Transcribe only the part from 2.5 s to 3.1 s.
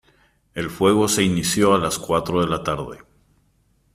tarde.